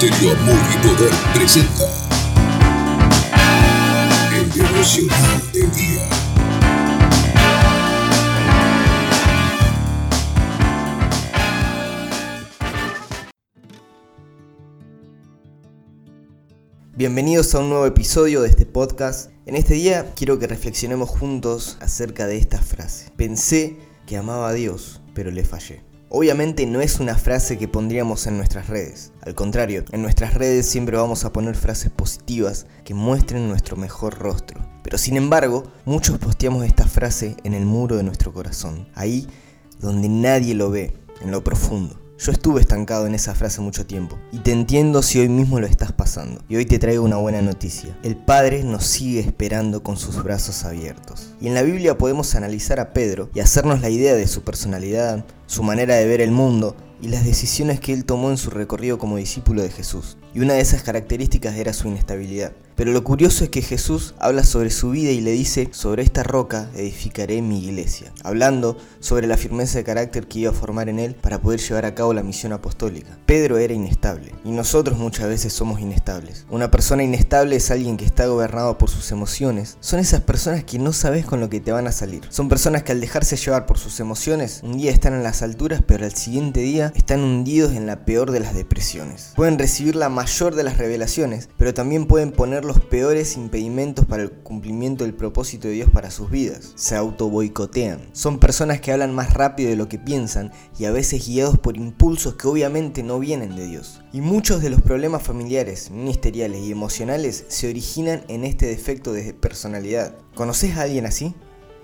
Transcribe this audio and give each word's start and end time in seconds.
Ministerio 0.00 0.30
Amor 0.30 0.54
y 0.54 0.86
Poder 0.86 1.12
presenta 1.34 1.84
El 4.32 4.52
Devocional 4.52 5.52
del 5.52 5.72
Día. 5.72 6.08
Bienvenidos 16.94 17.52
a 17.56 17.58
un 17.58 17.70
nuevo 17.70 17.86
episodio 17.86 18.42
de 18.42 18.50
este 18.50 18.66
podcast. 18.66 19.32
En 19.46 19.56
este 19.56 19.74
día 19.74 20.12
quiero 20.14 20.38
que 20.38 20.46
reflexionemos 20.46 21.08
juntos 21.08 21.76
acerca 21.80 22.28
de 22.28 22.36
esta 22.36 22.58
frase. 22.58 23.10
Pensé 23.16 23.78
que 24.06 24.16
amaba 24.16 24.48
a 24.48 24.52
Dios, 24.52 25.00
pero 25.12 25.32
le 25.32 25.44
fallé. 25.44 25.87
Obviamente 26.10 26.64
no 26.64 26.80
es 26.80 27.00
una 27.00 27.16
frase 27.16 27.58
que 27.58 27.68
pondríamos 27.68 28.26
en 28.26 28.38
nuestras 28.38 28.68
redes. 28.68 29.12
Al 29.20 29.34
contrario, 29.34 29.84
en 29.92 30.00
nuestras 30.00 30.32
redes 30.32 30.64
siempre 30.64 30.96
vamos 30.96 31.26
a 31.26 31.34
poner 31.34 31.54
frases 31.54 31.90
positivas 31.90 32.66
que 32.84 32.94
muestren 32.94 33.46
nuestro 33.46 33.76
mejor 33.76 34.18
rostro. 34.18 34.58
Pero 34.82 34.96
sin 34.96 35.18
embargo, 35.18 35.64
muchos 35.84 36.16
posteamos 36.18 36.64
esta 36.64 36.86
frase 36.86 37.36
en 37.44 37.52
el 37.52 37.66
muro 37.66 37.96
de 37.98 38.04
nuestro 38.04 38.32
corazón, 38.32 38.88
ahí 38.94 39.26
donde 39.80 40.08
nadie 40.08 40.54
lo 40.54 40.70
ve, 40.70 40.94
en 41.20 41.30
lo 41.30 41.44
profundo. 41.44 42.07
Yo 42.20 42.32
estuve 42.32 42.60
estancado 42.60 43.06
en 43.06 43.14
esa 43.14 43.36
frase 43.36 43.60
mucho 43.60 43.86
tiempo 43.86 44.18
y 44.32 44.38
te 44.38 44.50
entiendo 44.50 45.02
si 45.02 45.20
hoy 45.20 45.28
mismo 45.28 45.60
lo 45.60 45.68
estás 45.68 45.92
pasando. 45.92 46.42
Y 46.48 46.56
hoy 46.56 46.66
te 46.66 46.80
traigo 46.80 47.04
una 47.04 47.16
buena 47.16 47.42
noticia. 47.42 47.96
El 48.02 48.16
Padre 48.16 48.64
nos 48.64 48.84
sigue 48.86 49.20
esperando 49.20 49.84
con 49.84 49.96
sus 49.96 50.20
brazos 50.24 50.64
abiertos. 50.64 51.36
Y 51.40 51.46
en 51.46 51.54
la 51.54 51.62
Biblia 51.62 51.96
podemos 51.96 52.34
analizar 52.34 52.80
a 52.80 52.92
Pedro 52.92 53.30
y 53.34 53.40
hacernos 53.40 53.82
la 53.82 53.88
idea 53.88 54.16
de 54.16 54.26
su 54.26 54.42
personalidad, 54.42 55.24
su 55.46 55.62
manera 55.62 55.94
de 55.94 56.06
ver 56.06 56.20
el 56.20 56.32
mundo 56.32 56.74
y 57.00 57.06
las 57.06 57.24
decisiones 57.24 57.78
que 57.78 57.92
él 57.92 58.04
tomó 58.04 58.30
en 58.30 58.36
su 58.36 58.50
recorrido 58.50 58.98
como 58.98 59.16
discípulo 59.16 59.62
de 59.62 59.70
Jesús. 59.70 60.18
Y 60.34 60.40
una 60.40 60.54
de 60.54 60.60
esas 60.60 60.82
características 60.82 61.54
era 61.54 61.72
su 61.72 61.86
inestabilidad. 61.86 62.50
Pero 62.78 62.92
lo 62.92 63.02
curioso 63.02 63.42
es 63.42 63.50
que 63.50 63.60
Jesús 63.60 64.14
habla 64.20 64.44
sobre 64.44 64.70
su 64.70 64.90
vida 64.90 65.10
y 65.10 65.20
le 65.20 65.32
dice, 65.32 65.68
sobre 65.72 66.04
esta 66.04 66.22
roca 66.22 66.70
edificaré 66.76 67.42
mi 67.42 67.58
iglesia, 67.58 68.12
hablando 68.22 68.76
sobre 69.00 69.26
la 69.26 69.36
firmeza 69.36 69.78
de 69.78 69.84
carácter 69.84 70.28
que 70.28 70.38
iba 70.38 70.52
a 70.52 70.54
formar 70.54 70.88
en 70.88 71.00
él 71.00 71.16
para 71.16 71.40
poder 71.40 71.58
llevar 71.58 71.86
a 71.86 71.96
cabo 71.96 72.14
la 72.14 72.22
misión 72.22 72.52
apostólica. 72.52 73.18
Pedro 73.26 73.58
era 73.58 73.74
inestable 73.74 74.32
y 74.44 74.52
nosotros 74.52 74.96
muchas 74.96 75.26
veces 75.26 75.52
somos 75.52 75.80
inestables. 75.80 76.46
Una 76.50 76.70
persona 76.70 77.02
inestable 77.02 77.56
es 77.56 77.68
alguien 77.72 77.96
que 77.96 78.04
está 78.04 78.26
gobernado 78.26 78.78
por 78.78 78.90
sus 78.90 79.10
emociones. 79.10 79.76
Son 79.80 79.98
esas 79.98 80.20
personas 80.20 80.62
que 80.62 80.78
no 80.78 80.92
sabes 80.92 81.26
con 81.26 81.40
lo 81.40 81.50
que 81.50 81.58
te 81.58 81.72
van 81.72 81.88
a 81.88 81.92
salir. 81.92 82.28
Son 82.30 82.48
personas 82.48 82.84
que 82.84 82.92
al 82.92 83.00
dejarse 83.00 83.36
llevar 83.36 83.66
por 83.66 83.78
sus 83.78 83.98
emociones, 83.98 84.60
un 84.62 84.78
día 84.78 84.92
están 84.92 85.14
en 85.14 85.24
las 85.24 85.42
alturas, 85.42 85.82
pero 85.84 86.04
al 86.04 86.14
siguiente 86.14 86.60
día 86.60 86.92
están 86.94 87.22
hundidos 87.22 87.72
en 87.72 87.86
la 87.86 88.04
peor 88.04 88.30
de 88.30 88.38
las 88.38 88.54
depresiones. 88.54 89.32
Pueden 89.34 89.58
recibir 89.58 89.96
la 89.96 90.10
mayor 90.10 90.54
de 90.54 90.62
las 90.62 90.78
revelaciones, 90.78 91.48
pero 91.56 91.74
también 91.74 92.06
pueden 92.06 92.30
poner 92.30 92.67
los 92.68 92.78
peores 92.78 93.36
impedimentos 93.36 94.06
para 94.06 94.22
el 94.22 94.30
cumplimiento 94.30 95.02
del 95.02 95.14
propósito 95.14 95.66
de 95.66 95.74
Dios 95.74 95.90
para 95.90 96.12
sus 96.12 96.30
vidas. 96.30 96.72
Se 96.76 96.94
auto 96.94 97.28
boicotean. 97.28 98.10
Son 98.12 98.38
personas 98.38 98.80
que 98.80 98.92
hablan 98.92 99.14
más 99.14 99.34
rápido 99.34 99.70
de 99.70 99.76
lo 99.76 99.88
que 99.88 99.98
piensan 99.98 100.52
y 100.78 100.84
a 100.84 100.92
veces 100.92 101.26
guiados 101.26 101.58
por 101.58 101.76
impulsos 101.76 102.34
que 102.34 102.46
obviamente 102.46 103.02
no 103.02 103.18
vienen 103.18 103.56
de 103.56 103.66
Dios. 103.66 104.02
Y 104.12 104.20
muchos 104.20 104.62
de 104.62 104.70
los 104.70 104.82
problemas 104.82 105.24
familiares, 105.24 105.90
ministeriales 105.90 106.62
y 106.62 106.70
emocionales 106.70 107.44
se 107.48 107.68
originan 107.68 108.22
en 108.28 108.44
este 108.44 108.66
defecto 108.66 109.12
de 109.12 109.34
personalidad. 109.34 110.14
¿Conoces 110.34 110.76
a 110.76 110.82
alguien 110.82 111.06
así? 111.06 111.34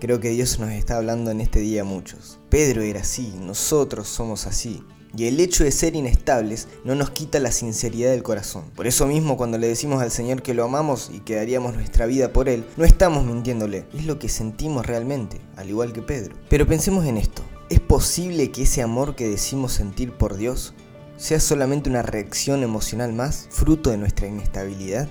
Creo 0.00 0.20
que 0.20 0.30
Dios 0.30 0.60
nos 0.60 0.70
está 0.70 0.96
hablando 0.96 1.32
en 1.32 1.40
este 1.40 1.58
día 1.58 1.82
a 1.82 1.84
muchos. 1.84 2.38
Pedro 2.48 2.82
era 2.82 3.00
así, 3.00 3.34
nosotros 3.40 4.08
somos 4.08 4.46
así. 4.46 4.82
Y 5.16 5.26
el 5.26 5.40
hecho 5.40 5.64
de 5.64 5.72
ser 5.72 5.96
inestables 5.96 6.68
no 6.84 6.94
nos 6.94 7.10
quita 7.10 7.40
la 7.40 7.50
sinceridad 7.50 8.10
del 8.10 8.22
corazón. 8.22 8.64
Por 8.76 8.86
eso 8.86 9.06
mismo 9.06 9.36
cuando 9.36 9.58
le 9.58 9.66
decimos 9.66 10.02
al 10.02 10.10
Señor 10.10 10.42
que 10.42 10.54
lo 10.54 10.64
amamos 10.64 11.10
y 11.12 11.20
que 11.20 11.36
daríamos 11.36 11.74
nuestra 11.74 12.06
vida 12.06 12.32
por 12.32 12.48
Él, 12.48 12.64
no 12.76 12.84
estamos 12.84 13.24
mintiéndole, 13.24 13.86
es 13.94 14.06
lo 14.06 14.18
que 14.18 14.28
sentimos 14.28 14.86
realmente, 14.86 15.40
al 15.56 15.68
igual 15.68 15.92
que 15.92 16.02
Pedro. 16.02 16.36
Pero 16.48 16.66
pensemos 16.66 17.06
en 17.06 17.16
esto, 17.16 17.42
¿es 17.70 17.80
posible 17.80 18.50
que 18.50 18.62
ese 18.62 18.82
amor 18.82 19.14
que 19.14 19.28
decimos 19.28 19.72
sentir 19.72 20.12
por 20.12 20.36
Dios 20.36 20.74
sea 21.16 21.40
solamente 21.40 21.90
una 21.90 22.02
reacción 22.02 22.62
emocional 22.62 23.12
más, 23.12 23.48
fruto 23.50 23.90
de 23.90 23.96
nuestra 23.96 24.28
inestabilidad? 24.28 25.08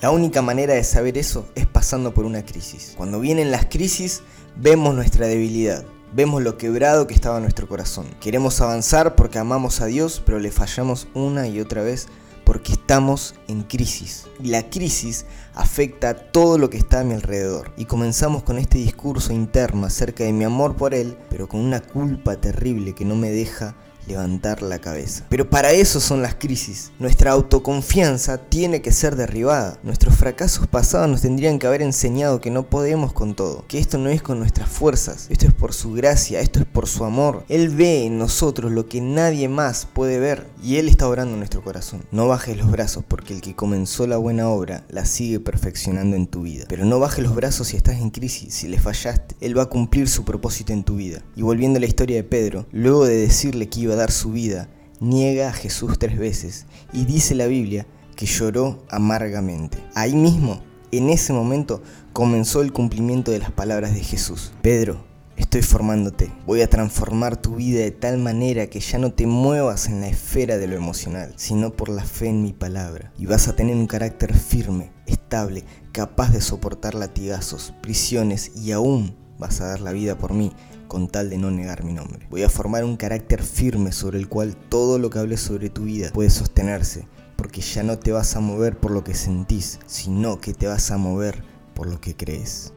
La 0.00 0.12
única 0.12 0.42
manera 0.42 0.74
de 0.74 0.84
saber 0.84 1.18
eso 1.18 1.48
es 1.56 1.66
pasando 1.66 2.14
por 2.14 2.24
una 2.24 2.44
crisis. 2.44 2.94
Cuando 2.96 3.18
vienen 3.18 3.50
las 3.50 3.66
crisis, 3.66 4.22
vemos 4.56 4.94
nuestra 4.94 5.26
debilidad, 5.26 5.84
Vemos 6.10 6.42
lo 6.42 6.56
quebrado 6.56 7.06
que 7.06 7.12
estaba 7.12 7.38
nuestro 7.38 7.68
corazón. 7.68 8.06
Queremos 8.18 8.62
avanzar 8.62 9.14
porque 9.14 9.38
amamos 9.38 9.82
a 9.82 9.86
Dios, 9.86 10.22
pero 10.24 10.38
le 10.38 10.50
fallamos 10.50 11.06
una 11.12 11.48
y 11.48 11.60
otra 11.60 11.82
vez 11.82 12.08
porque 12.44 12.72
estamos 12.72 13.34
en 13.46 13.62
crisis. 13.62 14.24
Y 14.40 14.48
la 14.48 14.70
crisis 14.70 15.26
afecta 15.54 16.08
a 16.08 16.14
todo 16.14 16.56
lo 16.56 16.70
que 16.70 16.78
está 16.78 17.00
a 17.00 17.04
mi 17.04 17.12
alrededor. 17.12 17.72
Y 17.76 17.84
comenzamos 17.84 18.42
con 18.42 18.56
este 18.56 18.78
discurso 18.78 19.34
interno 19.34 19.84
acerca 19.84 20.24
de 20.24 20.32
mi 20.32 20.44
amor 20.44 20.76
por 20.76 20.94
Él, 20.94 21.18
pero 21.28 21.46
con 21.46 21.60
una 21.60 21.82
culpa 21.82 22.36
terrible 22.36 22.94
que 22.94 23.04
no 23.04 23.14
me 23.14 23.30
deja 23.30 23.76
levantar 24.08 24.62
la 24.62 24.78
cabeza. 24.78 25.24
Pero 25.28 25.48
para 25.48 25.72
eso 25.72 26.00
son 26.00 26.22
las 26.22 26.34
crisis. 26.34 26.90
Nuestra 26.98 27.32
autoconfianza 27.32 28.38
tiene 28.38 28.82
que 28.82 28.92
ser 28.92 29.14
derribada. 29.14 29.78
Nuestros 29.82 30.16
fracasos 30.16 30.66
pasados 30.66 31.08
nos 31.08 31.20
tendrían 31.20 31.58
que 31.58 31.66
haber 31.66 31.82
enseñado 31.82 32.40
que 32.40 32.50
no 32.50 32.68
podemos 32.68 33.12
con 33.12 33.34
todo, 33.34 33.64
que 33.68 33.78
esto 33.78 33.98
no 33.98 34.08
es 34.08 34.22
con 34.22 34.38
nuestras 34.38 34.68
fuerzas, 34.68 35.26
esto 35.30 35.46
es 35.46 35.52
por 35.52 35.72
su 35.72 35.92
gracia, 35.92 36.40
esto 36.40 36.60
es 36.60 36.66
por 36.66 36.88
su 36.88 37.04
amor. 37.04 37.44
Él 37.48 37.68
ve 37.70 38.04
en 38.04 38.18
nosotros 38.18 38.72
lo 38.72 38.88
que 38.88 39.00
nadie 39.00 39.48
más 39.48 39.86
puede 39.86 40.18
ver 40.18 40.46
y 40.62 40.76
Él 40.76 40.88
está 40.88 41.08
orando 41.08 41.34
en 41.34 41.40
nuestro 41.40 41.62
corazón. 41.62 42.02
No 42.10 42.26
bajes 42.28 42.56
los 42.56 42.70
brazos 42.70 43.04
porque 43.06 43.34
el 43.34 43.40
que 43.40 43.54
comenzó 43.54 44.06
la 44.06 44.16
buena 44.16 44.48
obra 44.48 44.84
la 44.88 45.04
sigue 45.04 45.40
perfeccionando 45.40 46.16
en 46.16 46.26
tu 46.26 46.42
vida. 46.42 46.64
Pero 46.68 46.84
no 46.84 46.98
bajes 46.98 47.24
los 47.24 47.34
brazos 47.34 47.68
si 47.68 47.76
estás 47.76 47.96
en 47.96 48.10
crisis, 48.10 48.54
si 48.54 48.68
le 48.68 48.78
fallaste. 48.78 49.36
Él 49.40 49.56
va 49.56 49.64
a 49.64 49.66
cumplir 49.66 50.08
su 50.08 50.24
propósito 50.24 50.72
en 50.72 50.84
tu 50.84 50.96
vida. 50.96 51.22
Y 51.36 51.42
volviendo 51.42 51.78
a 51.78 51.80
la 51.80 51.86
historia 51.86 52.16
de 52.16 52.24
Pedro, 52.24 52.66
luego 52.72 53.04
de 53.04 53.16
decirle 53.16 53.68
que 53.68 53.80
iba 53.80 53.94
a 53.94 53.97
su 54.06 54.30
vida, 54.30 54.68
niega 55.00 55.48
a 55.48 55.52
Jesús 55.52 55.98
tres 55.98 56.18
veces 56.18 56.66
y 56.92 57.04
dice 57.04 57.34
la 57.34 57.46
Biblia 57.46 57.86
que 58.16 58.26
lloró 58.26 58.84
amargamente. 58.90 59.78
Ahí 59.94 60.14
mismo, 60.14 60.60
en 60.90 61.10
ese 61.10 61.32
momento, 61.32 61.82
comenzó 62.12 62.62
el 62.62 62.72
cumplimiento 62.72 63.30
de 63.30 63.38
las 63.38 63.52
palabras 63.52 63.94
de 63.94 64.00
Jesús. 64.00 64.52
Pedro, 64.62 65.04
estoy 65.36 65.62
formándote, 65.62 66.32
voy 66.46 66.62
a 66.62 66.70
transformar 66.70 67.36
tu 67.36 67.56
vida 67.56 67.80
de 67.80 67.90
tal 67.90 68.18
manera 68.18 68.66
que 68.66 68.80
ya 68.80 68.98
no 68.98 69.12
te 69.12 69.26
muevas 69.26 69.86
en 69.86 70.00
la 70.00 70.08
esfera 70.08 70.58
de 70.58 70.66
lo 70.66 70.76
emocional, 70.76 71.32
sino 71.36 71.72
por 71.72 71.88
la 71.88 72.04
fe 72.04 72.28
en 72.28 72.42
mi 72.42 72.52
palabra. 72.52 73.12
Y 73.18 73.26
vas 73.26 73.46
a 73.48 73.54
tener 73.54 73.76
un 73.76 73.86
carácter 73.86 74.34
firme, 74.34 74.90
estable, 75.06 75.64
capaz 75.92 76.32
de 76.32 76.40
soportar 76.40 76.94
latigazos, 76.94 77.72
prisiones 77.82 78.52
y 78.56 78.72
aún 78.72 79.14
vas 79.38 79.60
a 79.60 79.66
dar 79.66 79.80
la 79.80 79.92
vida 79.92 80.18
por 80.18 80.34
mí 80.34 80.52
con 80.88 81.08
tal 81.08 81.30
de 81.30 81.38
no 81.38 81.50
negar 81.50 81.84
mi 81.84 81.92
nombre. 81.92 82.26
Voy 82.30 82.42
a 82.42 82.48
formar 82.48 82.84
un 82.84 82.96
carácter 82.96 83.42
firme 83.42 83.92
sobre 83.92 84.18
el 84.18 84.28
cual 84.28 84.56
todo 84.56 84.98
lo 84.98 85.10
que 85.10 85.18
hable 85.18 85.36
sobre 85.36 85.70
tu 85.70 85.84
vida 85.84 86.10
puede 86.12 86.30
sostenerse, 86.30 87.06
porque 87.36 87.60
ya 87.60 87.82
no 87.82 87.98
te 87.98 88.10
vas 88.10 88.34
a 88.36 88.40
mover 88.40 88.78
por 88.78 88.90
lo 88.90 89.04
que 89.04 89.14
sentís, 89.14 89.78
sino 89.86 90.40
que 90.40 90.54
te 90.54 90.66
vas 90.66 90.90
a 90.90 90.98
mover 90.98 91.42
por 91.74 91.86
lo 91.86 92.00
que 92.00 92.16
crees. 92.16 92.72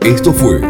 Esto 0.00 0.32
fue 0.32 0.60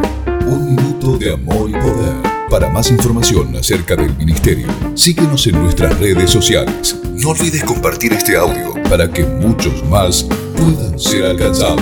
Un 0.47 0.75
Minuto 0.75 1.16
de 1.16 1.32
Amor 1.32 1.71
y 1.71 1.75
Poder. 1.75 2.32
Para 2.50 2.69
más 2.69 2.91
información 2.91 3.56
acerca 3.56 3.97
del 3.97 4.15
ministerio, 4.19 4.66
síguenos 4.94 5.47
en 5.47 5.55
nuestras 5.55 5.99
redes 5.99 6.31
sociales. 6.31 7.00
No 7.15 7.31
olvides 7.31 7.65
compartir 7.65 8.12
este 8.12 8.37
audio 8.37 8.75
para 8.91 9.11
que 9.11 9.25
muchos 9.25 9.82
más 9.88 10.27
Si 10.96 11.16
hay 11.22 11.36
上 11.52 11.76